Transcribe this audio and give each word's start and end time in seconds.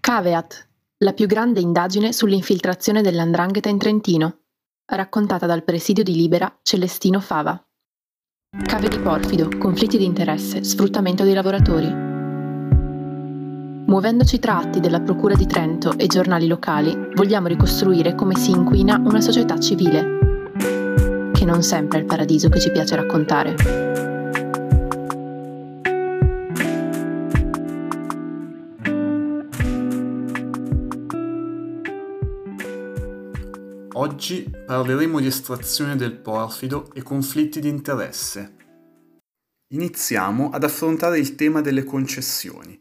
Caveat, 0.00 0.68
la 0.98 1.12
più 1.12 1.26
grande 1.26 1.60
indagine 1.60 2.12
sull'infiltrazione 2.12 3.02
dell'andrangheta 3.02 3.68
in 3.68 3.76
Trentino, 3.76 4.38
raccontata 4.86 5.46
dal 5.46 5.64
presidio 5.64 6.02
di 6.04 6.14
Libera 6.14 6.58
Celestino 6.62 7.20
Fava. 7.20 7.60
Cave 8.64 8.88
di 8.88 8.98
porfido, 9.00 9.48
conflitti 9.58 9.98
di 9.98 10.04
interesse, 10.04 10.64
sfruttamento 10.64 11.24
dei 11.24 11.34
lavoratori. 11.34 11.92
Muovendoci 13.86 14.38
tra 14.38 14.58
atti 14.58 14.80
della 14.80 15.00
Procura 15.00 15.34
di 15.34 15.46
Trento 15.46 15.98
e 15.98 16.06
giornali 16.06 16.46
locali, 16.46 16.96
vogliamo 17.14 17.48
ricostruire 17.48 18.14
come 18.14 18.36
si 18.36 18.52
inquina 18.52 18.96
una 18.96 19.20
società 19.20 19.58
civile, 19.58 20.52
che 21.32 21.44
non 21.44 21.62
sempre 21.62 21.98
è 21.98 22.00
il 22.00 22.06
paradiso 22.06 22.48
che 22.48 22.60
ci 22.60 22.70
piace 22.70 22.96
raccontare. 22.96 24.15
Oggi 33.98 34.52
parleremo 34.66 35.20
di 35.20 35.26
estrazione 35.26 35.96
del 35.96 36.12
porfido 36.18 36.92
e 36.92 37.02
conflitti 37.02 37.60
di 37.60 37.70
interesse. 37.70 38.54
Iniziamo 39.68 40.50
ad 40.50 40.64
affrontare 40.64 41.18
il 41.18 41.34
tema 41.34 41.62
delle 41.62 41.82
concessioni. 41.82 42.78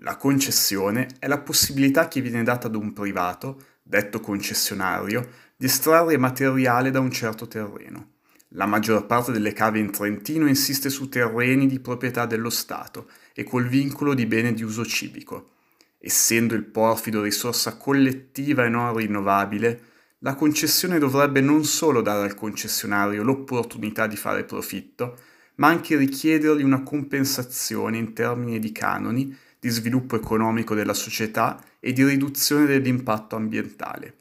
La 0.00 0.16
concessione 0.16 1.06
è 1.20 1.28
la 1.28 1.38
possibilità 1.38 2.08
che 2.08 2.20
viene 2.20 2.42
data 2.42 2.66
ad 2.66 2.74
un 2.74 2.92
privato, 2.92 3.62
detto 3.80 4.18
concessionario, 4.18 5.28
di 5.56 5.66
estrarre 5.66 6.16
materiale 6.16 6.90
da 6.90 6.98
un 6.98 7.12
certo 7.12 7.46
terreno. 7.46 8.14
La 8.48 8.66
maggior 8.66 9.06
parte 9.06 9.30
delle 9.30 9.52
cave 9.52 9.78
in 9.78 9.92
Trentino 9.92 10.48
insiste 10.48 10.90
su 10.90 11.08
terreni 11.08 11.68
di 11.68 11.78
proprietà 11.78 12.26
dello 12.26 12.50
Stato 12.50 13.08
e 13.34 13.44
col 13.44 13.68
vincolo 13.68 14.14
di 14.14 14.26
bene 14.26 14.52
di 14.52 14.64
uso 14.64 14.84
civico. 14.84 15.50
Essendo 15.96 16.56
il 16.56 16.64
porfido 16.64 17.22
risorsa 17.22 17.76
collettiva 17.76 18.64
e 18.64 18.68
non 18.68 18.92
rinnovabile, 18.96 19.94
la 20.26 20.34
concessione 20.34 20.98
dovrebbe 20.98 21.40
non 21.40 21.62
solo 21.62 22.02
dare 22.02 22.24
al 22.24 22.34
concessionario 22.34 23.22
l'opportunità 23.22 24.08
di 24.08 24.16
fare 24.16 24.42
profitto, 24.42 25.16
ma 25.56 25.68
anche 25.68 25.94
richiedergli 25.94 26.64
una 26.64 26.82
compensazione 26.82 27.96
in 27.96 28.12
termini 28.12 28.58
di 28.58 28.72
canoni, 28.72 29.34
di 29.56 29.68
sviluppo 29.68 30.16
economico 30.16 30.74
della 30.74 30.94
società 30.94 31.62
e 31.78 31.92
di 31.92 32.04
riduzione 32.04 32.66
dell'impatto 32.66 33.36
ambientale. 33.36 34.16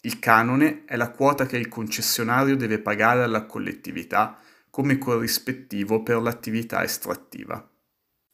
Il 0.00 0.18
canone 0.18 0.82
è 0.84 0.96
la 0.96 1.10
quota 1.10 1.46
che 1.46 1.58
il 1.58 1.68
concessionario 1.68 2.56
deve 2.56 2.80
pagare 2.80 3.22
alla 3.22 3.44
collettività 3.44 4.40
come 4.68 4.98
corrispettivo 4.98 6.02
per 6.02 6.20
l'attività 6.20 6.82
estrattiva. 6.82 7.64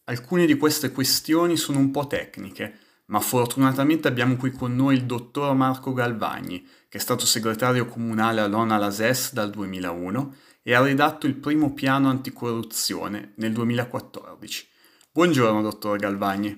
Alcune 0.05 0.47
di 0.47 0.57
queste 0.57 0.91
questioni 0.93 1.59
sono 1.59 1.79
un 1.79 1.91
po' 1.91 2.07
tecniche, 2.07 2.75
ma 3.13 3.21
fortunatamente 3.21 4.09
abbiamo 4.09 4.37
qui 4.37 4.51
con 4.53 4.75
noi 4.75 4.95
il 4.95 5.05
dottor 5.05 5.55
Marco 5.55 5.93
Galvagni, 5.93 6.67
che 6.89 6.97
è 6.97 7.01
stato 7.01 7.27
segretario 7.27 7.85
comunale 7.85 8.41
a 8.41 8.47
Lona 8.47 8.79
Lases 8.79 9.35
dal 9.35 9.51
2001 9.51 10.35
e 10.63 10.73
ha 10.73 10.81
redatto 10.81 11.27
il 11.27 11.35
primo 11.35 11.75
piano 11.75 12.09
anticorruzione 12.09 13.35
nel 13.37 13.53
2014. 13.53 14.67
Buongiorno, 15.13 15.61
dottor 15.61 15.99
Galvagni. 15.99 16.49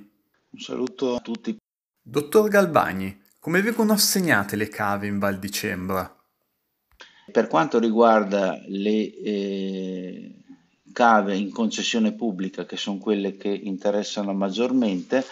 Un 0.50 0.58
saluto 0.60 1.16
a 1.16 1.20
tutti. 1.20 1.56
Dottor 2.00 2.48
Galvagni, 2.48 3.20
come 3.40 3.60
vengono 3.60 3.92
assegnate 3.92 4.54
le 4.54 4.68
cave 4.68 5.08
in 5.08 5.18
Val 5.18 5.40
di 5.40 5.50
Cembra? 5.50 6.16
Per 7.32 7.48
quanto 7.48 7.80
riguarda 7.80 8.62
le 8.68 9.12
eh, 9.12 10.34
cave 10.92 11.34
in 11.34 11.50
concessione 11.50 12.12
pubblica, 12.12 12.64
che 12.64 12.76
sono 12.76 12.98
quelle 12.98 13.36
che 13.36 13.48
interessano 13.48 14.32
maggiormente, 14.34 15.24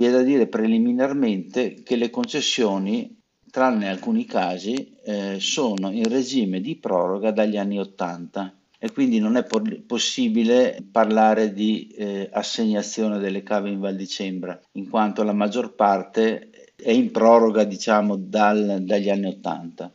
vi 0.00 0.06
è 0.06 0.10
da 0.10 0.22
dire 0.22 0.46
preliminarmente 0.46 1.82
che 1.82 1.94
le 1.94 2.08
concessioni, 2.08 3.20
tranne 3.50 3.90
alcuni 3.90 4.24
casi, 4.24 4.96
eh, 5.04 5.36
sono 5.40 5.90
in 5.90 6.08
regime 6.08 6.62
di 6.62 6.76
proroga 6.76 7.32
dagli 7.32 7.58
anni 7.58 7.78
80 7.78 8.54
e 8.78 8.90
quindi 8.92 9.18
non 9.18 9.36
è 9.36 9.44
po- 9.44 9.60
possibile 9.86 10.82
parlare 10.90 11.52
di 11.52 11.88
eh, 11.88 12.30
assegnazione 12.32 13.18
delle 13.18 13.42
cave 13.42 13.68
in 13.68 13.78
Val 13.78 13.94
di 13.94 14.08
Cembra, 14.08 14.58
in 14.72 14.88
quanto 14.88 15.22
la 15.22 15.34
maggior 15.34 15.74
parte 15.74 16.72
è 16.76 16.90
in 16.90 17.10
proroga 17.10 17.64
diciamo 17.64 18.16
dal, 18.16 18.78
dagli 18.80 19.10
anni 19.10 19.26
80. 19.26 19.92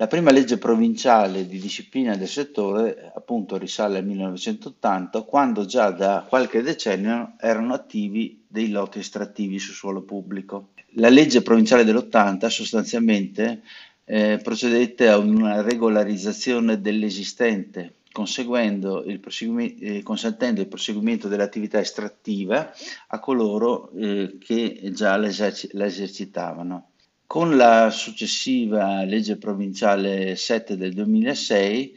La 0.00 0.06
prima 0.06 0.30
legge 0.30 0.56
provinciale 0.56 1.46
di 1.46 1.58
disciplina 1.58 2.16
del 2.16 2.26
settore 2.26 3.12
appunto 3.14 3.58
risale 3.58 3.98
al 3.98 4.06
1980, 4.06 5.20
quando 5.24 5.66
già 5.66 5.90
da 5.90 6.24
qualche 6.26 6.62
decennio 6.62 7.34
erano 7.38 7.74
attivi 7.74 8.42
dei 8.48 8.70
lotti 8.70 8.98
estrattivi 8.98 9.58
su 9.58 9.72
suolo 9.72 10.00
pubblico. 10.00 10.70
La 10.94 11.10
legge 11.10 11.42
provinciale 11.42 11.84
dell'80 11.84 12.46
sostanzialmente 12.46 13.60
eh, 14.04 14.40
procedette 14.42 15.06
a 15.06 15.18
una 15.18 15.60
regolarizzazione 15.60 16.80
dell'esistente, 16.80 17.96
il 19.04 19.20
eh, 19.80 20.02
consentendo 20.02 20.62
il 20.62 20.68
proseguimento 20.68 21.28
dell'attività 21.28 21.78
estrattiva 21.78 22.72
a 23.08 23.18
coloro 23.18 23.90
eh, 23.90 24.38
che 24.40 24.80
già 24.94 25.18
la, 25.18 25.26
eserc- 25.26 25.74
la 25.74 25.84
esercitavano. 25.84 26.89
Con 27.30 27.56
la 27.56 27.90
successiva 27.90 29.04
legge 29.04 29.36
provinciale 29.36 30.34
7 30.34 30.76
del 30.76 30.92
2006 30.94 31.96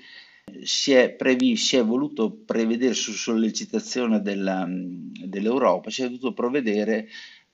si 0.62 0.92
è, 0.92 1.10
previ, 1.10 1.56
si 1.56 1.76
è 1.76 1.84
voluto 1.84 2.30
prevedere 2.32 2.94
su 2.94 3.14
sollecitazione 3.14 4.22
della, 4.22 4.64
dell'Europa, 4.70 5.90
si 5.90 6.04
è 6.04 6.06
voluto 6.06 6.34
provvedere 6.34 7.08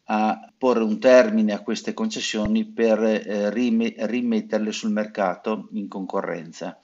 a 0.07 0.51
porre 0.57 0.83
un 0.83 0.99
termine 0.99 1.53
a 1.53 1.61
queste 1.61 1.93
concessioni 1.93 2.65
per 2.65 3.01
eh, 3.01 3.49
rimetterle 3.49 4.73
sul 4.73 4.91
mercato 4.91 5.69
in 5.71 5.87
concorrenza. 5.87 6.77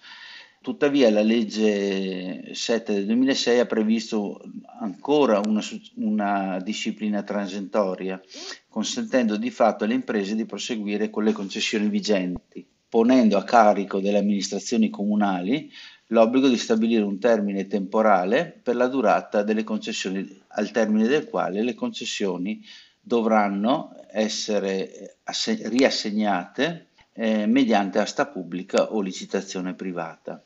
Tuttavia 0.66 1.12
la 1.12 1.22
legge 1.22 2.56
7 2.56 2.92
del 2.92 3.06
2006 3.06 3.59
ha 3.59 3.68
previsto 3.68 4.42
ancora 4.80 5.40
una, 5.46 5.62
una, 5.98 6.59
disciplina 6.59 7.22
transitoria, 7.22 8.20
consentendo 8.68 9.38
di 9.38 9.52
fatto 9.52 9.84
alle 9.84 9.94
imprese 9.94 10.34
di 10.34 10.48
proseguire 10.48 11.12
con 11.12 11.24
le 11.24 11.34
concessioni 11.34 11.88
vigenti, 11.88 12.66
ponendo 12.90 13.38
a 13.38 13.44
carico 13.44 14.00
delle 14.00 14.18
amministrazioni 14.18 14.90
comunali 14.90 15.72
l'obbligo 16.08 16.48
di 16.48 16.58
stabilire 16.58 17.03
un 17.03 17.20
termine 17.20 17.68
temporale 17.68 18.59
per 18.64 18.76
la 18.76 18.88
durata 18.88 19.44
delle 19.44 19.64
concessioni, 19.64 20.28
al 20.47 20.72
termine 20.72 21.08
del 21.08 21.30
quale 21.30 21.62
le 21.62 21.76
concessioni 21.76 22.66
dovranno 23.00 23.96
essere 24.09 25.20
riassegnate 25.22 26.88
eh, 27.14 27.46
mediante 27.46 28.00
asta 28.00 28.26
pubblica 28.26 28.92
o 28.94 29.02
licitazione 29.02 29.76
privata. 29.76 30.44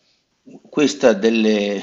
Questa 0.70 1.14
delle 1.14 1.82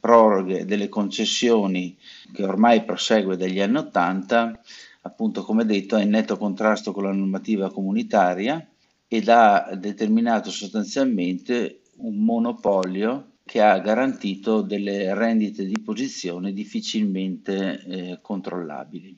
proroghe 0.00 0.64
delle 0.64 0.88
concessioni 0.88 1.96
che 2.32 2.44
ormai 2.44 2.84
prosegue 2.84 3.36
dagli 3.36 3.60
anni 3.60 3.78
80, 3.78 4.60
appunto 5.02 5.42
come 5.42 5.64
detto, 5.64 5.96
è 5.96 6.02
in 6.02 6.10
netto 6.10 6.36
contrasto 6.36 6.92
con 6.92 7.04
la 7.04 7.12
normativa 7.12 7.70
comunitaria 7.70 8.66
ed 9.06 9.28
ha 9.28 9.74
determinato 9.74 10.50
sostanzialmente 10.50 11.80
un 11.96 12.16
monopolio 12.24 13.32
che 13.44 13.62
ha 13.62 13.78
garantito 13.78 14.60
delle 14.60 15.14
rendite 15.14 15.64
di 15.64 15.80
posizione 15.80 16.52
difficilmente 16.52 17.82
eh, 17.84 18.18
controllabili. 18.20 19.16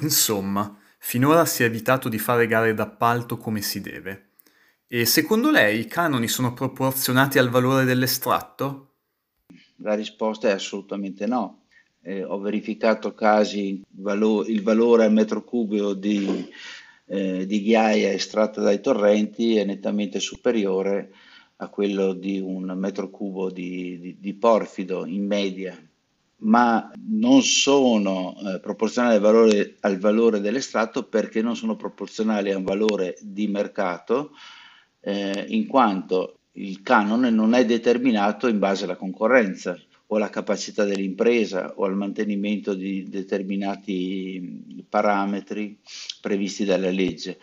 Insomma, 0.00 0.78
finora 0.98 1.46
si 1.46 1.62
è 1.62 1.66
evitato 1.66 2.10
di 2.10 2.18
fare 2.18 2.46
gare 2.46 2.74
d'appalto 2.74 3.38
come 3.38 3.62
si 3.62 3.80
deve. 3.80 4.25
E 4.88 5.04
secondo 5.04 5.50
lei 5.50 5.80
i 5.80 5.86
canoni 5.86 6.28
sono 6.28 6.52
proporzionati 6.52 7.40
al 7.40 7.48
valore 7.48 7.82
dell'estratto? 7.82 8.92
La 9.78 9.94
risposta 9.94 10.46
è 10.46 10.52
assolutamente 10.52 11.26
no. 11.26 11.64
Eh, 12.00 12.22
ho 12.22 12.38
verificato 12.38 13.12
casi, 13.12 13.82
valo- 13.88 14.46
il 14.46 14.62
valore 14.62 15.04
al 15.04 15.12
metro 15.12 15.42
cubo 15.42 15.92
di, 15.92 16.48
eh, 17.06 17.46
di 17.46 17.62
ghiaia 17.62 18.12
estratta 18.12 18.60
dai 18.60 18.80
torrenti 18.80 19.56
è 19.56 19.64
nettamente 19.64 20.20
superiore 20.20 21.12
a 21.56 21.66
quello 21.66 22.12
di 22.12 22.38
un 22.38 22.72
metro 22.76 23.10
cubo 23.10 23.50
di, 23.50 23.98
di, 23.98 24.16
di 24.20 24.34
porfido 24.34 25.04
in 25.04 25.26
media, 25.26 25.76
ma 26.42 26.92
non 27.08 27.42
sono 27.42 28.36
eh, 28.38 28.60
proporzionali 28.60 29.16
al 29.16 29.20
valore, 29.20 29.76
al 29.80 29.98
valore 29.98 30.40
dell'estratto 30.40 31.08
perché 31.08 31.42
non 31.42 31.56
sono 31.56 31.74
proporzionali 31.74 32.52
a 32.52 32.56
un 32.56 32.62
valore 32.62 33.16
di 33.20 33.48
mercato 33.48 34.30
eh, 35.06 35.44
in 35.48 35.66
quanto 35.68 36.40
il 36.54 36.82
canone 36.82 37.30
non 37.30 37.54
è 37.54 37.64
determinato 37.64 38.48
in 38.48 38.58
base 38.58 38.84
alla 38.84 38.96
concorrenza 38.96 39.78
o 40.08 40.16
alla 40.16 40.30
capacità 40.30 40.84
dell'impresa 40.84 41.74
o 41.76 41.84
al 41.84 41.94
mantenimento 41.94 42.74
di 42.74 43.08
determinati 43.08 44.84
parametri 44.88 45.78
previsti 46.20 46.64
dalla 46.64 46.90
legge. 46.90 47.38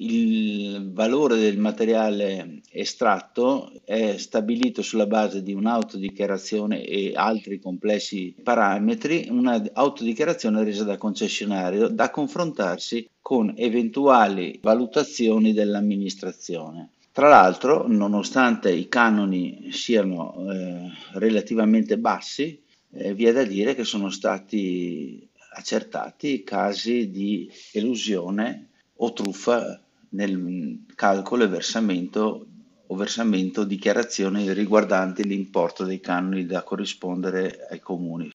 il 0.00 0.92
valore 0.92 1.36
del 1.36 1.58
materiale 1.58 2.60
estratto 2.70 3.72
è 3.84 4.16
stabilito 4.16 4.80
sulla 4.80 5.06
base 5.06 5.42
di 5.42 5.52
un'autodichiarazione 5.52 6.84
e 6.84 7.12
altri 7.14 7.58
complessi 7.58 8.34
parametri, 8.42 9.26
un'autodichiarazione 9.28 10.62
resa 10.62 10.84
dal 10.84 10.98
concessionario 10.98 11.88
da 11.88 12.10
confrontarsi 12.10 13.08
con 13.28 13.52
eventuali 13.58 14.58
valutazioni 14.62 15.52
dell'amministrazione. 15.52 16.92
Tra 17.12 17.28
l'altro, 17.28 17.86
nonostante 17.86 18.72
i 18.72 18.88
canoni 18.88 19.68
siano 19.70 20.50
eh, 20.50 20.88
relativamente 21.12 21.98
bassi, 21.98 22.58
eh, 22.90 23.12
vi 23.12 23.26
è 23.26 23.32
da 23.34 23.44
dire 23.44 23.74
che 23.74 23.84
sono 23.84 24.08
stati 24.08 25.28
accertati 25.56 26.42
casi 26.42 27.10
di 27.10 27.52
elusione 27.72 28.68
o 28.96 29.12
truffa 29.12 29.78
nel 30.12 30.86
calcolo 30.94 31.44
e 31.44 31.48
versamento 31.48 32.46
o 32.86 32.96
versamento 32.96 33.64
dichiarazioni 33.64 34.50
riguardanti 34.54 35.22
l'importo 35.22 35.84
dei 35.84 36.00
canoni 36.00 36.46
da 36.46 36.62
corrispondere 36.62 37.66
ai 37.68 37.80
comuni. 37.80 38.30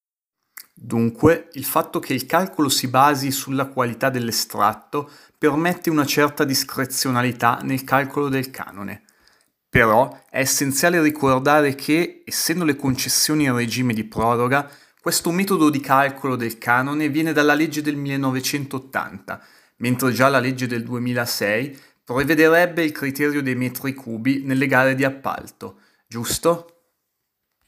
Dunque, 0.74 1.50
il 1.54 1.66
fatto 1.66 2.00
che 2.00 2.14
il 2.14 2.26
calcolo 2.26 2.70
si 2.70 2.88
basi 2.88 3.32
sulla 3.32 3.68
qualità 3.68 4.10
dell'estratto 4.10 5.10
permette 5.38 5.90
una 5.90 6.06
certa 6.06 6.44
discrezionalità 6.44 7.60
nel 7.62 7.84
calcolo 7.84 8.30
del 8.30 8.50
canone. 8.50 9.04
Però 9.70 10.24
è 10.30 10.40
essenziale 10.40 11.02
ricordare 11.02 11.76
che, 11.76 12.24
essendo 12.26 12.64
le 12.64 12.76
concessioni 12.76 13.46
in 13.46 13.56
regime 13.56 13.94
di 13.94 14.04
proroga, 14.04 14.70
questo 15.02 15.32
metodo 15.32 15.70
di 15.70 15.80
calcolo 15.80 16.36
del 16.36 16.58
canone 16.58 17.10
viene 17.10 17.34
dalla 17.34 17.54
legge 17.54 17.82
del 17.82 17.96
1980 17.96 19.42
mentre 19.84 20.12
già 20.12 20.30
la 20.30 20.40
legge 20.40 20.66
del 20.66 20.84
2006 20.84 21.78
prevederebbe 22.04 22.84
il 22.84 22.92
criterio 22.92 23.42
dei 23.42 23.56
metri 23.56 23.94
cubi 23.94 24.44
nelle 24.44 24.68
gare 24.68 24.96
di 24.96 25.04
appalto, 25.04 25.80
giusto? 26.08 26.73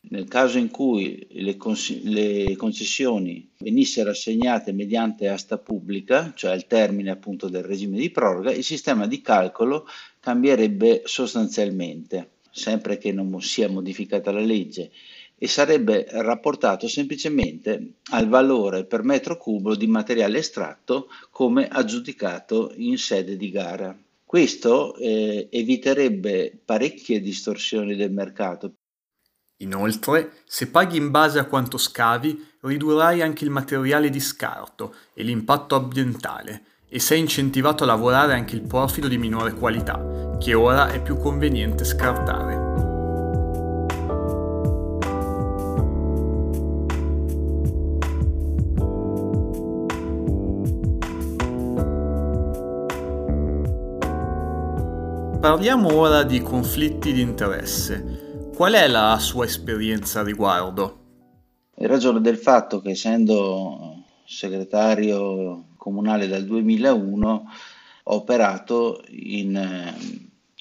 Nel 0.09 0.27
caso 0.27 0.57
in 0.57 0.69
cui 0.69 1.25
le, 1.31 1.57
cons- 1.57 2.01
le, 2.03 2.55
concessioni 2.55 3.49
venissero 3.57 4.11
assegnate 4.11 4.71
mediante 4.71 5.27
asta 5.27 5.57
pubblica, 5.57 6.31
cioè 6.35 6.51
al 6.51 6.67
termine 6.67 7.09
appunto 7.09 7.49
del 7.49 7.63
regime 7.63 7.97
di 7.97 8.11
proroga, 8.11 8.51
il 8.51 8.63
sistema 8.63 9.07
di 9.07 9.21
calcolo 9.21 9.87
cambierebbe 10.19 11.01
sostanzialmente, 11.05 12.29
sempre 12.51 12.97
che 12.97 13.11
non 13.11 13.41
sia 13.41 13.67
modificata 13.67 14.31
la 14.31 14.41
legge 14.41 14.91
e 15.37 15.47
sarebbe 15.47 16.05
rapportato 16.09 16.87
semplicemente 16.87 17.95
al 18.11 18.27
valore 18.27 18.85
per 18.85 19.03
metro 19.03 19.37
cubo 19.37 19.75
di 19.75 19.87
materiale 19.87 20.37
estratto 20.37 21.07
come 21.29 21.67
aggiudicato 21.67 22.71
in 22.75 22.97
sede 22.97 23.35
di 23.35 23.49
gara. 23.49 23.97
Questo 24.23 24.95
eh, 24.95 25.47
eviterebbe 25.51 26.57
parecchie 26.63 27.21
distorsioni 27.21 27.95
del 27.95 28.11
mercato. 28.11 28.73
Inoltre, 29.59 30.41
se 30.45 30.67
paghi 30.67 30.97
in 30.97 31.11
base 31.11 31.39
a 31.39 31.45
quanto 31.45 31.77
scavi, 31.77 32.55
ridurrai 32.59 33.21
anche 33.21 33.45
il 33.45 33.49
materiale 33.49 34.09
di 34.09 34.19
scarto 34.19 34.93
e 35.13 35.23
l'impatto 35.23 35.75
ambientale 35.75 36.63
e 36.89 36.99
sei 36.99 37.21
incentivato 37.21 37.83
a 37.83 37.87
lavorare 37.87 38.33
anche 38.33 38.55
il 38.55 38.63
porfido 38.63 39.07
di 39.07 39.17
minore 39.17 39.53
qualità, 39.53 40.37
che 40.39 40.53
ora 40.53 40.89
è 40.89 41.01
più 41.01 41.17
conveniente 41.17 41.85
scartare. 41.85 42.63
Parliamo 55.39 55.93
ora 55.93 56.23
di 56.23 56.41
conflitti 56.41 57.13
di 57.13 57.21
interesse. 57.21 58.14
Qual 58.55 58.71
è 58.71 58.87
la 58.87 59.19
sua 59.19 59.43
esperienza 59.43 60.21
a 60.21 60.23
riguardo? 60.23 60.99
In 61.75 61.87
ragione 61.87 62.21
del 62.21 62.37
fatto 62.37 62.79
che 62.79 62.91
essendo 62.91 64.05
segretario 64.25 65.71
comunale 65.75 66.29
dal 66.29 66.45
2001 66.45 67.27
ho 67.27 68.15
operato 68.15 69.03
in 69.09 69.57
eh, 69.57 69.93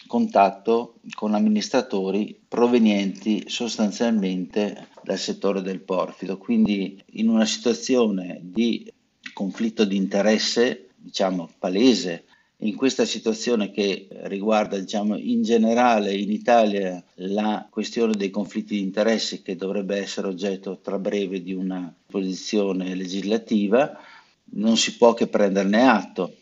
contatto 0.08 0.96
con 1.14 1.34
amministratori 1.34 2.36
provenienti 2.48 3.44
sostanzialmente 3.46 4.88
dal 5.04 5.16
settore 5.16 5.62
del 5.62 5.78
porfido, 5.78 6.36
quindi 6.36 7.00
in 7.12 7.28
una 7.28 7.44
situazione 7.44 8.40
di 8.42 8.92
conflitto 9.32 9.84
di 9.84 9.94
interesse, 9.94 10.88
diciamo 10.96 11.48
palese, 11.60 12.24
in 12.64 12.76
questa 12.76 13.04
situazione 13.04 13.70
che 13.70 14.08
riguarda 14.22 14.78
diciamo, 14.78 15.16
in 15.16 15.42
generale 15.42 16.14
in 16.14 16.30
Italia 16.30 17.02
la 17.16 17.66
questione 17.70 18.14
dei 18.14 18.30
conflitti 18.30 18.76
di 18.76 18.82
interessi 18.82 19.42
che 19.42 19.54
dovrebbe 19.54 19.96
essere 19.98 20.28
oggetto 20.28 20.80
tra 20.80 20.98
breve 20.98 21.42
di 21.42 21.52
una 21.52 21.94
posizione 22.06 22.94
legislativa, 22.94 23.98
non 24.56 24.76
si 24.76 24.96
può 24.96 25.12
che 25.12 25.26
prenderne 25.26 25.88
atto. 25.88 26.36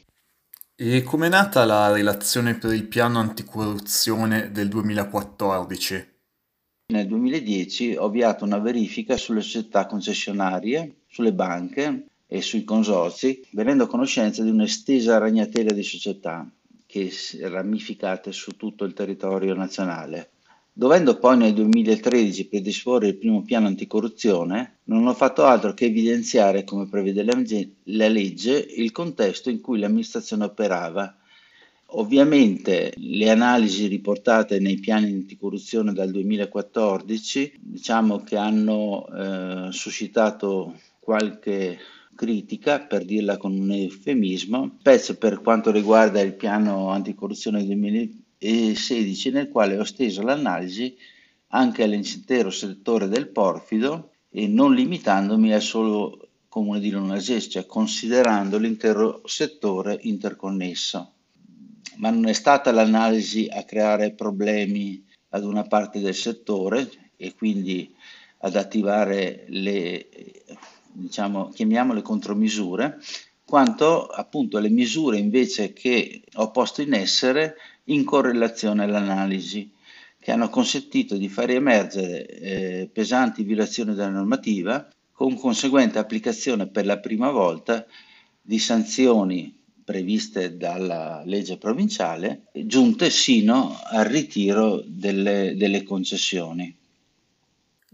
E 0.76 1.02
com'è 1.02 1.28
nata 1.28 1.64
la 1.64 1.92
relazione 1.92 2.56
per 2.56 2.72
il 2.72 2.86
piano 2.86 3.18
anticorruzione 3.18 4.50
del 4.52 4.68
2014? 4.68 6.10
Nel 6.92 7.06
2010 7.06 7.96
ho 7.96 8.04
avviato 8.04 8.44
una 8.44 8.58
verifica 8.58 9.16
sulle 9.16 9.40
società 9.40 9.86
concessionarie, 9.86 11.02
sulle 11.08 11.32
banche 11.32 12.06
e 12.32 12.40
sui 12.40 12.64
consorzi, 12.64 13.46
venendo 13.50 13.84
a 13.84 13.86
conoscenza 13.86 14.42
di 14.42 14.48
un'estesa 14.48 15.18
ragnatela 15.18 15.70
di 15.70 15.82
società 15.82 16.50
che 16.86 17.12
ramificate 17.42 18.32
su 18.32 18.52
tutto 18.52 18.84
il 18.84 18.94
territorio 18.94 19.54
nazionale. 19.54 20.30
Dovendo 20.72 21.18
poi 21.18 21.36
nel 21.36 21.52
2013 21.52 22.48
predisporre 22.48 23.08
il 23.08 23.18
primo 23.18 23.42
piano 23.42 23.66
anticorruzione, 23.66 24.78
non 24.84 25.06
ho 25.06 25.12
fatto 25.12 25.44
altro 25.44 25.74
che 25.74 25.84
evidenziare, 25.84 26.64
come 26.64 26.88
prevede 26.88 27.22
la 27.22 28.08
legge, 28.08 28.66
il 28.76 28.92
contesto 28.92 29.50
in 29.50 29.60
cui 29.60 29.78
l'amministrazione 29.78 30.44
operava. 30.44 31.14
Ovviamente 31.94 32.94
le 32.96 33.28
analisi 33.28 33.88
riportate 33.88 34.58
nei 34.58 34.78
piani 34.78 35.12
anticorruzione 35.12 35.92
dal 35.92 36.10
2014 36.10 37.58
diciamo 37.60 38.22
che 38.22 38.38
hanno 38.38 39.06
eh, 39.06 39.68
suscitato 39.70 40.78
qualche 40.98 41.78
critica, 42.14 42.80
per 42.80 43.04
dirla 43.04 43.36
con 43.36 43.58
un 43.58 43.70
eufemismo, 43.70 44.76
specie 44.78 45.16
per 45.16 45.40
quanto 45.40 45.70
riguarda 45.70 46.20
il 46.20 46.34
piano 46.34 46.90
anticorruzione 46.90 47.64
2016, 47.64 49.30
nel 49.30 49.48
quale 49.48 49.78
ho 49.78 49.84
steso 49.84 50.22
l'analisi 50.22 50.96
anche 51.48 51.82
all'intero 51.82 52.50
settore 52.50 53.08
del 53.08 53.28
porfido 53.28 54.12
e 54.30 54.46
non 54.46 54.74
limitandomi 54.74 55.52
al 55.52 55.62
solo 55.62 56.28
comune 56.48 56.80
di 56.80 56.90
Lunasese, 56.90 57.48
cioè 57.48 57.66
considerando 57.66 58.58
l'intero 58.58 59.22
settore 59.24 59.98
interconnesso. 60.02 61.12
Ma 61.96 62.10
non 62.10 62.28
è 62.28 62.32
stata 62.32 62.72
l'analisi 62.72 63.48
a 63.50 63.64
creare 63.64 64.12
problemi 64.12 65.04
ad 65.30 65.44
una 65.44 65.62
parte 65.62 66.00
del 66.00 66.14
settore 66.14 66.90
e 67.16 67.34
quindi 67.34 67.94
ad 68.38 68.56
attivare 68.56 69.44
le 69.48 70.08
diciamo, 70.92 71.48
chiamiamole 71.48 72.02
contromisure, 72.02 72.98
quanto 73.44 74.06
appunto 74.06 74.58
le 74.58 74.70
misure 74.70 75.18
invece 75.18 75.72
che 75.72 76.22
ho 76.34 76.50
posto 76.50 76.82
in 76.82 76.94
essere 76.94 77.56
in 77.84 78.04
correlazione 78.04 78.84
all'analisi, 78.84 79.70
che 80.18 80.30
hanno 80.30 80.48
consentito 80.48 81.16
di 81.16 81.28
far 81.28 81.50
emergere 81.50 82.26
eh, 82.26 82.90
pesanti 82.92 83.42
violazioni 83.42 83.94
della 83.94 84.08
normativa, 84.08 84.88
con 85.12 85.36
conseguente 85.36 85.98
applicazione 85.98 86.68
per 86.68 86.86
la 86.86 86.98
prima 86.98 87.30
volta 87.30 87.84
di 88.40 88.58
sanzioni 88.58 89.56
previste 89.84 90.56
dalla 90.56 91.22
legge 91.24 91.58
provinciale, 91.58 92.44
giunte 92.52 93.10
sino 93.10 93.78
al 93.84 94.04
ritiro 94.04 94.82
delle, 94.86 95.54
delle 95.56 95.82
concessioni. 95.82 96.74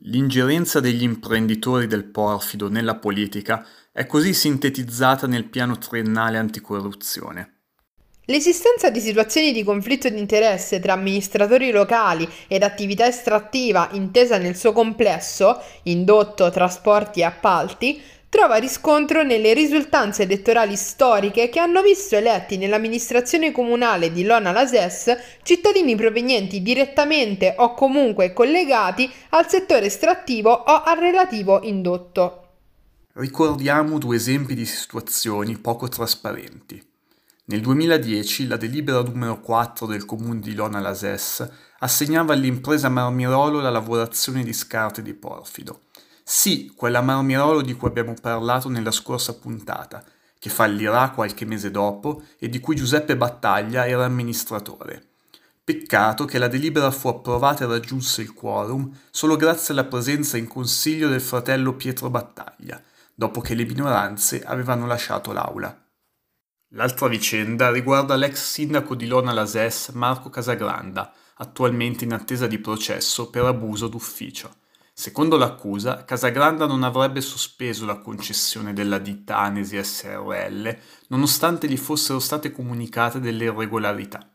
L'ingerenza 0.03 0.79
degli 0.79 1.03
imprenditori 1.03 1.89
del 1.89 2.05
porfido 2.05 2.69
nella 2.69 2.95
politica 2.95 3.67
è 3.91 4.07
così 4.07 4.33
sintetizzata 4.33 5.27
nel 5.27 5.49
piano 5.49 5.77
triennale 5.77 6.39
anticorruzione. 6.39 7.55
L'esistenza 8.27 8.91
di 8.91 9.01
situazioni 9.01 9.53
di 9.53 9.65
conflitto 9.65 10.09
di 10.09 10.19
interesse 10.19 10.79
tra 10.81 10.93
amministratori 10.93 11.71
locali 11.71 12.29
ed 12.47 12.63
attività 12.63 13.07
estrattiva 13.07 13.89
intesa 13.93 14.39
nel 14.39 14.55
suo 14.55 14.73
complesso, 14.73 15.61
indotto, 15.85 16.51
trasporti 16.51 17.21
e 17.21 17.25
appalti, 17.25 18.01
trova 18.29 18.57
riscontro 18.57 19.23
nelle 19.23 19.55
risultanze 19.55 20.25
elettorali 20.25 20.77
storiche 20.77 21.49
che 21.49 21.59
hanno 21.59 21.83
visto 21.83 22.17
eletti 22.17 22.57
nell'amministrazione 22.57 23.53
comunale 23.53 24.13
di 24.13 24.25
Lona 24.25 24.53
Lases 24.53 25.17
cittadini 25.43 25.97
provenienti 25.97 26.63
direttamente 26.63 27.55
o 27.57 27.75
comunque 27.75 28.33
collegati 28.33 29.11
al 29.31 29.49
settore 29.49 29.87
estrattivo 29.87 30.51
o 30.51 30.83
al 30.83 30.99
relativo 30.99 31.63
indotto. 31.63 32.43
Ricordiamo 33.15 33.99
due 33.99 34.17
esempi 34.17 34.55
di 34.55 34.67
situazioni 34.67 35.57
poco 35.57 35.89
trasparenti. 35.89 36.81
Nel 37.47 37.63
2010 37.63 38.47
la 38.47 38.57
delibera 38.59 39.01
numero 39.01 39.41
4 39.41 39.87
del 39.87 40.05
comune 40.05 40.41
di 40.41 40.55
Lona 40.55 40.81
Lases 40.81 41.49
assegnava 41.79 42.35
all'impresa 42.35 42.91
Marmirolo 42.91 43.61
la 43.61 43.71
lavorazione 43.71 44.45
di 44.45 44.53
scarto 44.53 45.01
di 45.01 45.15
porfido. 45.15 45.81
Sì, 46.31 46.75
quella 46.77 47.01
Marmirolo 47.01 47.63
di 47.63 47.73
cui 47.73 47.89
abbiamo 47.89 48.13
parlato 48.21 48.69
nella 48.69 48.91
scorsa 48.91 49.39
puntata, 49.39 50.05
che 50.39 50.51
fallirà 50.51 51.09
qualche 51.13 51.47
mese 51.47 51.71
dopo 51.71 52.23
e 52.39 52.51
di 52.51 52.61
cui 52.61 52.77
Giuseppe 52.77 53.17
Battaglia 53.17 53.87
era 53.87 54.05
amministratore. 54.05 55.13
Peccato 55.65 56.27
che 56.27 56.37
la 56.37 56.49
delibera 56.49 56.91
fu 56.91 57.09
approvata 57.09 57.65
e 57.65 57.67
raggiunse 57.67 58.21
il 58.21 58.35
quorum 58.35 58.95
solo 59.11 59.37
grazie 59.37 59.73
alla 59.73 59.87
presenza 59.87 60.37
in 60.37 60.49
consiglio 60.49 61.09
del 61.09 61.23
fratello 61.23 61.73
Pietro 61.73 62.11
Battaglia, 62.11 62.79
dopo 63.15 63.41
che 63.41 63.55
le 63.55 63.65
minoranze 63.65 64.43
avevano 64.43 64.87
lasciato 64.87 65.33
l'aula. 65.33 65.75
L'altra 66.73 67.09
vicenda 67.09 67.71
riguarda 67.71 68.17
l'ex 68.17 68.51
sindaco 68.51 68.95
di 68.95 69.07
Lona 69.07 69.33
Lases 69.33 69.89
Marco 69.95 70.29
Casagranda, 70.29 71.11
attualmente 71.37 72.05
in 72.05 72.13
attesa 72.13 72.47
di 72.47 72.59
processo 72.59 73.31
per 73.31 73.45
abuso 73.45 73.89
d'ufficio. 73.89 74.57
Secondo 75.01 75.37
l'accusa, 75.37 76.05
Casagranda 76.05 76.67
non 76.67 76.83
avrebbe 76.83 77.21
sospeso 77.21 77.87
la 77.87 78.01
concessione 78.01 78.73
della 78.73 78.99
ditta 78.99 79.39
Anesi 79.39 79.81
SRL 79.81 80.77
nonostante 81.07 81.69
gli 81.69 81.77
fossero 81.77 82.19
state 82.19 82.51
comunicate 82.51 83.21
delle 83.21 83.45
irregolarità. 83.45 84.29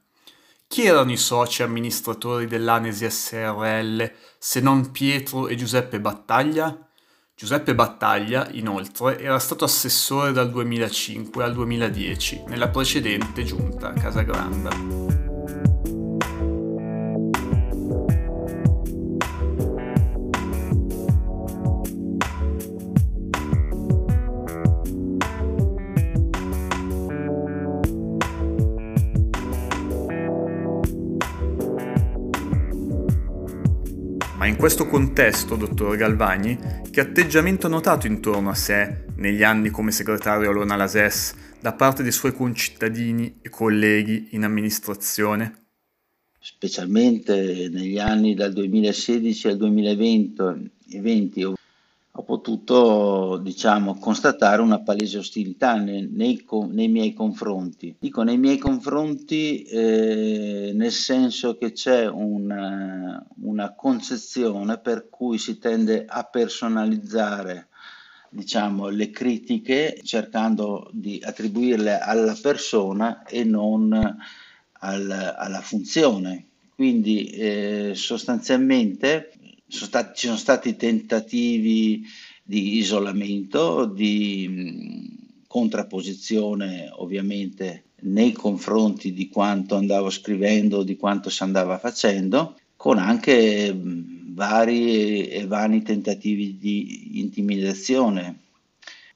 Chi 0.65 0.85
erano 0.85 1.11
i 1.11 1.17
soci 1.17 1.63
amministratori 1.63 2.47
dell'Anesi 2.47 3.11
SRL 3.11 4.09
se 4.37 4.61
non 4.61 4.91
Pietro 4.91 5.49
e 5.49 5.55
Giuseppe 5.55 5.99
Battaglia? 5.99 6.87
Giuseppe 7.35 7.75
Battaglia, 7.75 8.47
inoltre, 8.51 9.19
era 9.19 9.39
stato 9.39 9.65
assessore 9.65 10.31
dal 10.31 10.49
2005 10.49 11.43
al 11.43 11.51
2010 11.51 12.43
nella 12.47 12.69
precedente 12.69 13.43
giunta 13.43 13.91
Casagranda. 13.91 15.32
Ma 34.43 34.49
in 34.49 34.57
questo 34.57 34.87
contesto, 34.87 35.55
dottor 35.55 35.95
Galvani, 35.95 36.59
che 36.91 36.99
atteggiamento 36.99 37.67
ha 37.67 37.69
notato 37.69 38.07
intorno 38.07 38.49
a 38.49 38.53
sé, 38.53 39.05
negli 39.15 39.41
anni 39.41 39.69
come 39.69 39.91
segretario 39.91 40.49
all'Ona 40.49 40.75
Lases, 40.75 41.33
da 41.61 41.71
parte 41.71 42.03
dei 42.03 42.11
suoi 42.11 42.33
concittadini 42.33 43.37
e 43.41 43.47
colleghi 43.47 44.27
in 44.31 44.43
amministrazione? 44.43 45.67
Specialmente 46.41 47.69
negli 47.71 47.97
anni 47.99 48.33
dal 48.33 48.51
2016 48.51 49.47
al 49.47 49.55
2020 49.55 51.53
ho 52.15 52.23
potuto 52.23 53.39
diciamo, 53.41 53.97
constatare 53.97 54.61
una 54.61 54.81
palese 54.81 55.17
ostilità 55.17 55.75
nei, 55.77 56.07
nei, 56.11 56.45
nei, 56.69 56.87
miei 56.87 57.11
confronti. 57.11 57.95
Dico 57.99 58.21
nei 58.21 58.37
miei 58.37 58.59
confronti 58.59 59.63
eh, 59.63 60.73
nel 60.75 60.91
senso 60.91 61.57
che 61.57 61.71
c'è 61.71 62.07
una, 62.07 63.25
una, 63.41 63.73
concezione 63.73 64.77
per 64.77 65.09
cui 65.09 65.39
si 65.39 65.57
tende 65.57 66.05
a 66.07 66.23
personalizzare 66.23 67.69
diciamo, 68.29 68.89
le 68.89 69.09
critiche 69.09 69.99
cercando 70.03 70.89
di 70.91 71.19
attribuirle 71.23 71.97
alla 71.97 72.37
persona 72.39 73.23
e 73.23 73.43
non 73.43 73.91
al, 73.91 75.33
alla 75.35 75.61
funzione. 75.61 76.45
Quindi 76.75 77.25
eh, 77.29 77.91
sostanzialmente 77.95 79.31
sono 79.75 79.87
stati, 79.87 80.17
ci 80.19 80.25
sono 80.27 80.37
stati 80.37 80.75
tentativi 80.75 82.05
di 82.43 82.77
isolamento, 82.77 83.85
di 83.85 85.41
contrapposizione 85.47 86.89
ovviamente 86.91 87.85
nei 88.01 88.33
confronti 88.33 89.13
di 89.13 89.29
quanto 89.29 89.75
andavo 89.75 90.09
scrivendo, 90.09 90.83
di 90.83 90.97
quanto 90.97 91.29
si 91.29 91.43
andava 91.43 91.77
facendo, 91.77 92.57
con 92.75 92.97
anche 92.97 93.73
vari 93.75 95.27
e 95.27 95.45
vani 95.47 95.81
tentativi 95.81 96.57
di 96.57 97.19
intimidazione. 97.19 98.39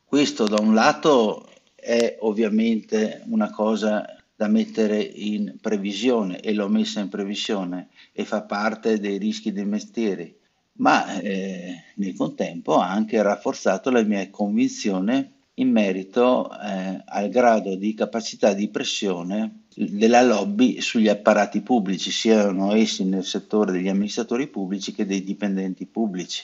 Questo 0.05 0.45
da 0.47 0.61
un 0.61 0.73
lato 0.73 1.49
è 1.75 2.17
ovviamente 2.21 3.21
una 3.25 3.51
cosa 3.51 4.05
da 4.35 4.47
mettere 4.47 5.01
in 5.01 5.57
previsione 5.59 6.39
e 6.39 6.53
l'ho 6.53 6.69
messa 6.69 6.99
in 6.99 7.09
previsione 7.09 7.89
e 8.13 8.23
fa 8.23 8.43
parte 8.43 8.99
dei 8.99 9.17
rischi 9.17 9.51
dei 9.51 9.65
mestieri 9.65 10.35
ma 10.77 11.19
eh, 11.19 11.83
nel 11.95 12.15
contempo 12.15 12.77
ha 12.77 12.89
anche 12.89 13.21
rafforzato 13.21 13.89
la 13.89 14.03
mia 14.03 14.29
convinzione 14.29 15.33
in 15.55 15.71
merito 15.71 16.49
eh, 16.51 17.01
al 17.03 17.29
grado 17.29 17.75
di 17.75 17.93
capacità 17.93 18.53
di 18.53 18.69
pressione 18.69 19.63
della 19.73 20.23
lobby 20.23 20.81
sugli 20.81 21.07
apparati 21.07 21.61
pubblici, 21.61 22.11
siano 22.11 22.73
essi 22.73 23.05
nel 23.05 23.23
settore 23.23 23.71
degli 23.71 23.87
amministratori 23.87 24.47
pubblici 24.47 24.93
che 24.93 25.05
dei 25.05 25.23
dipendenti 25.23 25.85
pubblici. 25.85 26.43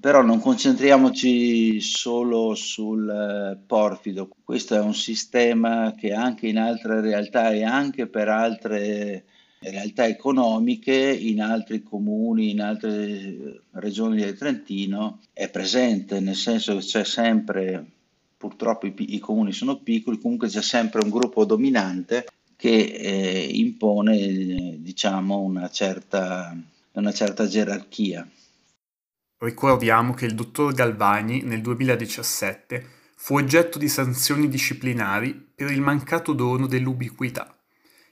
Però 0.00 0.22
non 0.22 0.40
concentriamoci 0.40 1.80
solo 1.80 2.54
sul 2.54 3.08
eh, 3.08 3.58
porfido, 3.66 4.28
questo 4.44 4.74
è 4.74 4.80
un 4.80 4.94
sistema 4.94 5.94
che 5.96 6.12
anche 6.12 6.48
in 6.48 6.58
altre 6.58 7.00
realtà 7.00 7.50
e 7.50 7.64
anche 7.64 8.06
per 8.06 8.28
altre 8.28 9.24
realtà 9.60 10.06
economiche 10.06 10.94
in 10.94 11.40
altri 11.40 11.82
comuni, 11.82 12.50
in 12.50 12.60
altre 12.60 13.62
regioni 13.72 14.20
del 14.20 14.36
Trentino 14.36 15.20
è 15.32 15.48
presente, 15.48 16.20
nel 16.20 16.36
senso 16.36 16.76
che 16.76 16.84
c'è 16.84 17.04
sempre, 17.04 17.84
purtroppo 18.36 18.86
i, 18.86 18.94
i 18.96 19.18
comuni 19.18 19.52
sono 19.52 19.78
piccoli, 19.78 20.18
comunque 20.18 20.48
c'è 20.48 20.62
sempre 20.62 21.02
un 21.02 21.10
gruppo 21.10 21.44
dominante 21.44 22.26
che 22.56 22.70
eh, 22.70 23.48
impone 23.52 24.76
diciamo 24.78 25.38
una 25.38 25.68
certa, 25.68 26.56
una 26.92 27.12
certa 27.12 27.46
gerarchia. 27.46 28.28
Ricordiamo 29.40 30.14
che 30.14 30.26
il 30.26 30.34
dottor 30.34 30.74
Galvani 30.74 31.42
nel 31.42 31.60
2017 31.60 32.96
fu 33.14 33.34
oggetto 33.34 33.78
di 33.78 33.88
sanzioni 33.88 34.48
disciplinari 34.48 35.32
per 35.54 35.70
il 35.70 35.80
mancato 35.80 36.32
dono 36.32 36.66
dell'ubiquità. 36.66 37.57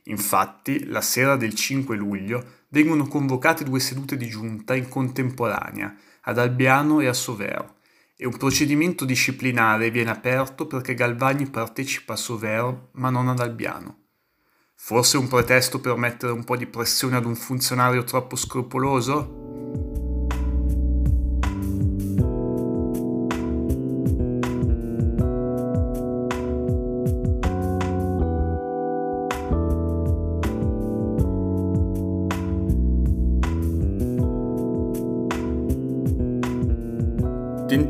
Infatti, 0.08 0.86
la 0.86 1.00
sera 1.00 1.36
del 1.36 1.54
5 1.54 1.96
luglio 1.96 2.44
vengono 2.68 3.06
convocate 3.06 3.64
due 3.64 3.80
sedute 3.80 4.16
di 4.16 4.28
giunta 4.28 4.74
in 4.74 4.88
contemporanea, 4.88 5.96
ad 6.22 6.38
Albiano 6.38 7.00
e 7.00 7.06
a 7.06 7.12
Sovero, 7.12 7.76
e 8.16 8.26
un 8.26 8.36
procedimento 8.36 9.04
disciplinare 9.04 9.90
viene 9.90 10.10
aperto 10.10 10.66
perché 10.66 10.94
Galvani 10.94 11.48
partecipa 11.48 12.14
a 12.14 12.16
Sovero 12.16 12.90
ma 12.92 13.10
non 13.10 13.28
ad 13.28 13.40
Albiano. 13.40 14.04
Forse 14.74 15.16
un 15.16 15.28
pretesto 15.28 15.80
per 15.80 15.96
mettere 15.96 16.32
un 16.32 16.44
po' 16.44 16.56
di 16.56 16.66
pressione 16.66 17.16
ad 17.16 17.24
un 17.24 17.34
funzionario 17.34 18.04
troppo 18.04 18.36
scrupoloso? 18.36 19.45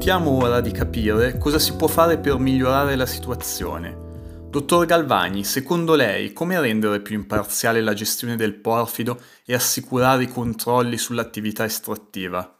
Tentiamo 0.06 0.36
ora 0.40 0.60
di 0.60 0.70
capire 0.70 1.36
cosa 1.36 1.58
si 1.58 1.74
può 1.74 1.88
fare 1.88 2.20
per 2.20 2.38
migliorare 2.38 2.94
la 2.94 3.06
situazione. 3.06 4.46
Dottor 4.48 4.86
Galvani, 4.86 5.42
secondo 5.42 5.96
lei 5.96 6.32
come 6.32 6.60
rendere 6.60 7.00
più 7.00 7.16
imparziale 7.16 7.80
la 7.80 7.92
gestione 7.92 8.36
del 8.36 8.54
porfido 8.54 9.20
e 9.44 9.52
assicurare 9.52 10.22
i 10.22 10.28
controlli 10.28 10.96
sull'attività 10.96 11.64
estrattiva? 11.64 12.56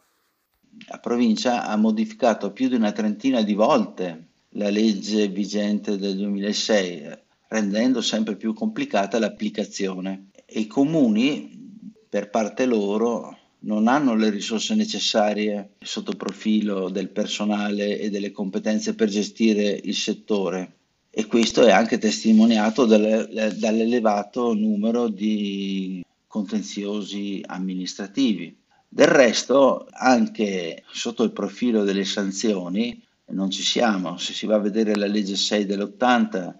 La 0.89 0.99
provincia 0.99 1.63
ha 1.63 1.77
modificato 1.77 2.51
più 2.51 2.67
di 2.67 2.75
una 2.75 2.91
trentina 2.91 3.41
di 3.41 3.53
volte 3.53 4.27
la 4.49 4.69
legge 4.69 5.29
vigente 5.29 5.97
del 5.97 6.17
2006, 6.17 7.17
rendendo 7.47 8.01
sempre 8.01 8.35
più 8.35 8.53
complicata 8.53 9.19
l'applicazione 9.19 10.31
e 10.45 10.59
i 10.59 10.67
comuni, 10.67 11.95
per 12.09 12.29
parte 12.29 12.65
loro, 12.65 13.36
non 13.59 13.87
hanno 13.87 14.15
le 14.15 14.29
risorse 14.29 14.75
necessarie 14.75 15.71
sotto 15.79 16.13
profilo 16.13 16.89
del 16.89 17.09
personale 17.09 17.99
e 17.99 18.09
delle 18.09 18.31
competenze 18.31 18.95
per 18.95 19.09
gestire 19.09 19.79
il 19.83 19.95
settore 19.95 20.77
e 21.17 21.25
questo 21.25 21.65
è 21.65 21.71
anche 21.71 21.97
testimoniato 21.97 22.85
dall'elevato 22.85 24.53
numero 24.53 25.07
di 25.07 26.05
contenziosi 26.27 27.41
amministrativi. 27.43 28.55
Del 28.87 29.07
resto, 29.07 29.87
anche 29.89 30.83
sotto 30.91 31.23
il 31.23 31.31
profilo 31.31 31.83
delle 31.83 32.05
sanzioni, 32.05 33.03
non 33.29 33.49
ci 33.49 33.63
siamo. 33.63 34.17
Se 34.17 34.33
si 34.33 34.45
va 34.45 34.57
a 34.57 34.59
vedere 34.59 34.95
la 34.95 35.07
legge 35.07 35.35
6 35.35 35.65
dell'80, 35.65 36.53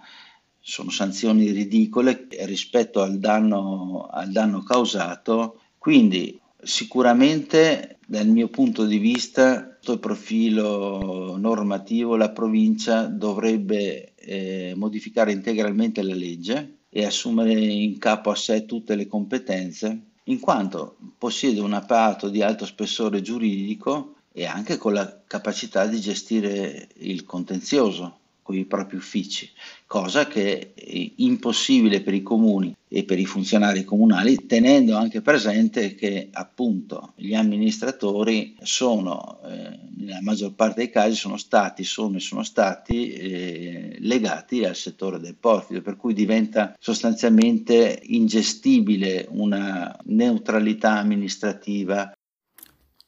sono 0.60 0.90
sanzioni 0.90 1.52
ridicole 1.52 2.28
rispetto 2.46 3.04
al 3.04 3.20
danno, 3.20 4.08
al 4.12 4.32
danno 4.32 4.64
causato, 4.64 5.62
quindi 5.78 6.36
sicuramente 6.62 8.00
dal 8.06 8.28
mio 8.28 8.48
punto 8.48 8.86
di 8.86 8.98
vista, 8.98 9.78
sotto 9.80 9.94
il 9.94 10.00
profilo 10.00 11.38
normativo, 11.38 12.16
la 12.16 12.32
provincia 12.32 13.06
dovrebbe 13.06 14.16
eh, 14.16 14.74
modificare 14.76 15.32
integralmente 15.32 16.02
la 16.02 16.14
legge 16.14 16.80
e 16.90 17.06
assumere 17.06 17.54
in 17.54 17.98
capo 17.98 18.30
a 18.32 18.36
sé 18.36 18.66
tutte 18.66 18.96
le 18.96 19.08
competenze, 19.08 20.02
in 20.26 20.40
quanto 20.40 20.98
possiede 21.18 21.62
un 21.62 21.74
apparato 21.74 22.28
di 22.30 22.42
alto 22.42 22.66
spessore 22.66 23.22
giuridico 23.22 24.16
e 24.34 24.46
anche 24.46 24.78
con 24.78 24.94
la 24.94 25.22
capacità 25.26 25.86
di 25.86 26.00
gestire 26.00 26.90
il 26.98 27.24
contenzioso 27.24 28.20
con 28.48 28.56
i 28.56 28.64
propri 28.64 28.96
uffici, 28.96 29.52
cosa 29.86 30.26
che 30.26 30.74
è 30.74 31.12
impossibile 31.18 32.00
per 32.00 32.14
i 32.14 32.22
comuni 32.22 32.74
e 32.88 33.04
per 33.04 33.20
i 33.20 33.26
funzionari 33.26 33.84
comunali, 33.84 34.46
tenendo 34.46 34.96
anche 34.96 35.20
presente 35.20 35.96
che 35.96 36.30
appunto 36.32 37.12
gli 37.18 37.34
amministratori 37.34 38.56
sono, 38.62 39.42
eh, 39.44 39.78
nella 39.98 40.22
maggior 40.22 40.54
parte 40.54 40.76
dei 40.80 40.90
casi, 40.90 41.18
sono 41.18 41.36
stati, 41.36 41.84
sono 41.84 42.16
e 42.16 42.20
sono 42.22 42.44
stati 42.44 43.12
eh, 43.12 43.98
legati 44.00 44.64
al 44.64 44.78
settore 44.78 45.20
del 45.20 45.36
porfido, 45.36 45.82
per 45.82 45.98
cui 45.98 46.14
diventa 46.14 46.74
sostanzialmente 46.80 48.00
ingestibile 48.06 49.28
una 49.30 49.94
neutralità 50.06 51.00
amministrativa. 51.00 52.14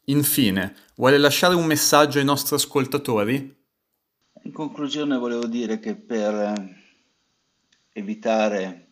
Infine, 0.08 0.75
vuole 0.98 1.17
lasciare 1.17 1.55
un 1.55 1.63
messaggio 1.63 2.17
ai 2.17 2.25
nostri 2.25 2.55
ascoltatori? 2.55 3.59
In 4.43 4.51
conclusione 4.53 5.17
volevo 5.17 5.46
dire 5.48 5.79
che 5.79 5.96
per 5.96 6.34
eh, 6.34 6.75
evitare 7.93 8.88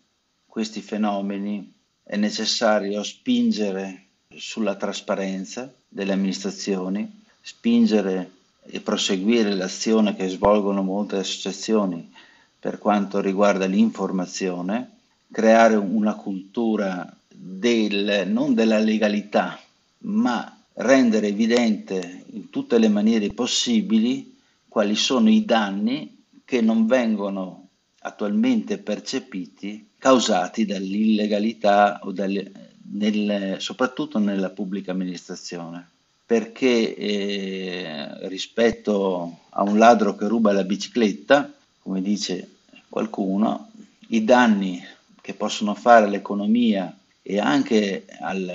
questi 0.46 0.82
fenomeni 0.82 1.74
è 2.04 2.16
necessario 2.18 3.02
spingere 3.04 4.08
sulla 4.36 4.76
trasparenza 4.76 5.74
delle 5.88 6.14
amministrazioni, 6.14 7.24
spingere 7.42 8.32
e 8.66 8.82
proseguire 8.82 9.56
l'azione 9.56 10.16
che 10.16 10.28
svolgono 10.28 10.84
molte 10.84 11.18
associazioni 11.18 12.12
per 12.60 12.78
quanto 12.78 13.22
riguarda 13.22 13.66
l'informazione, 13.66 14.98
creare 15.32 15.76
una 15.76 16.16
cultura 16.16 17.10
del, 17.30 18.26
non 18.28 18.54
della 18.54 18.80
legalità, 18.80 19.58
ma 20.00 20.58
rendere 20.74 21.28
evidente 21.28 22.26
in 22.32 22.50
tutte 22.50 22.78
le 22.78 22.90
maniere 22.90 23.30
possibili 23.30 24.36
quali 24.68 24.96
sono 24.96 25.30
i 25.30 25.46
danni 25.46 26.24
che 26.46 26.62
non 26.62 26.86
vengono 26.86 27.68
attualmente 28.00 28.78
percepiti 28.78 29.90
causati 29.98 30.66
dall'illegalità 30.66 32.00
o 32.04 32.12
dalle, 32.12 32.52
nel, 32.94 33.56
soprattutto 33.60 34.20
nella 34.20 34.50
pubblica 34.50 34.92
amministrazione. 34.92 35.90
Perché 36.26 36.96
eh, 36.96 38.28
rispetto 38.28 39.40
a 39.50 39.64
un 39.64 39.78
ladro 39.78 40.16
che 40.16 40.28
ruba 40.28 40.52
la 40.52 40.64
bicicletta, 40.64 41.52
come 41.80 42.02
dice 42.02 42.56
qualcuno, 42.90 43.72
i 44.10 44.24
danni 44.24 44.84
che 45.22 45.34
possono 45.34 45.74
fare 45.74 46.06
all'economia 46.06 46.96
e 47.22 47.40
anche 47.40 48.06
al, 48.20 48.50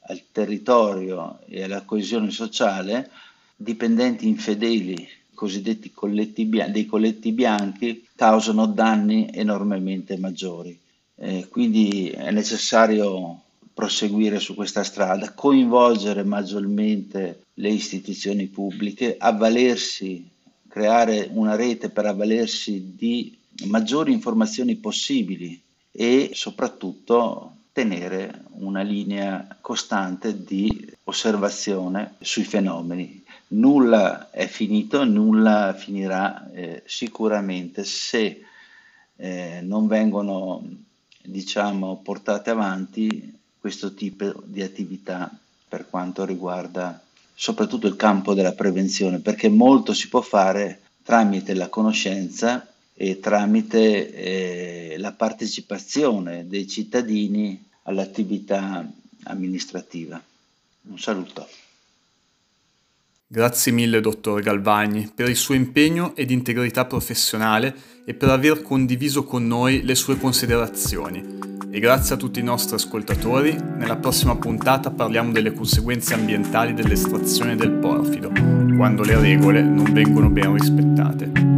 al 0.00 0.22
territorio 0.32 1.40
e 1.46 1.64
alla 1.64 1.82
coesione 1.82 2.30
sociale, 2.30 3.10
dipendenti 3.56 4.26
infedeli 4.26 5.08
cosiddetti 5.40 5.90
colletti 5.90 6.44
bianchi, 6.44 6.72
dei 6.72 6.84
colletti 6.84 7.32
bianchi 7.32 8.06
causano 8.14 8.66
danni 8.66 9.30
enormemente 9.32 10.18
maggiori. 10.18 10.78
Eh, 11.16 11.48
quindi 11.48 12.10
è 12.10 12.30
necessario 12.30 13.40
proseguire 13.72 14.38
su 14.38 14.54
questa 14.54 14.84
strada, 14.84 15.32
coinvolgere 15.32 16.24
maggiormente 16.24 17.44
le 17.54 17.70
istituzioni 17.70 18.48
pubbliche, 18.48 19.16
avvalersi, 19.18 20.28
creare 20.68 21.30
una 21.32 21.56
rete 21.56 21.88
per 21.88 22.04
avvalersi 22.04 22.92
di 22.94 23.34
maggiori 23.64 24.12
informazioni 24.12 24.74
possibili 24.76 25.58
e 25.90 26.32
soprattutto 26.34 27.52
tenere 27.72 28.42
una 28.58 28.82
linea 28.82 29.56
costante 29.62 30.44
di 30.44 30.86
osservazione 31.04 32.16
sui 32.20 32.44
fenomeni 32.44 33.19
nulla 33.52 34.30
è 34.30 34.46
finito, 34.46 35.04
nulla 35.04 35.74
finirà 35.76 36.50
eh, 36.52 36.82
sicuramente 36.86 37.84
se 37.84 38.42
eh, 39.16 39.60
non 39.62 39.86
vengono 39.86 40.62
diciamo, 41.22 42.00
portate 42.02 42.50
avanti 42.50 43.38
questo 43.58 43.94
tipo 43.94 44.42
di 44.44 44.62
attività 44.62 45.30
per 45.68 45.88
quanto 45.88 46.24
riguarda 46.24 47.02
soprattutto 47.34 47.86
il 47.86 47.96
campo 47.96 48.34
della 48.34 48.52
prevenzione, 48.52 49.20
perché 49.20 49.48
molto 49.48 49.94
si 49.94 50.08
può 50.08 50.20
fare 50.20 50.80
tramite 51.02 51.54
la 51.54 51.68
conoscenza 51.68 52.66
e 52.94 53.18
tramite 53.18 54.12
eh, 54.12 54.98
la 54.98 55.12
partecipazione 55.12 56.46
dei 56.46 56.68
cittadini 56.68 57.62
all'attività 57.84 58.86
amministrativa. 59.24 60.22
Un 60.82 60.98
saluto. 60.98 61.46
Grazie 63.32 63.70
mille, 63.70 64.00
dottor 64.00 64.42
Galvagni, 64.42 65.08
per 65.14 65.28
il 65.28 65.36
suo 65.36 65.54
impegno 65.54 66.16
ed 66.16 66.32
integrità 66.32 66.84
professionale 66.84 67.72
e 68.04 68.12
per 68.12 68.28
aver 68.28 68.60
condiviso 68.60 69.22
con 69.22 69.46
noi 69.46 69.84
le 69.84 69.94
sue 69.94 70.18
considerazioni. 70.18 71.38
E 71.70 71.78
grazie 71.78 72.16
a 72.16 72.18
tutti 72.18 72.40
i 72.40 72.42
nostri 72.42 72.74
ascoltatori, 72.74 73.56
nella 73.76 73.94
prossima 73.94 74.34
puntata 74.34 74.90
parliamo 74.90 75.30
delle 75.30 75.52
conseguenze 75.52 76.12
ambientali 76.12 76.74
dell'estrazione 76.74 77.54
del 77.54 77.70
porfido, 77.70 78.32
quando 78.76 79.04
le 79.04 79.16
regole 79.16 79.62
non 79.62 79.92
vengono 79.92 80.28
ben 80.28 80.52
rispettate. 80.52 81.49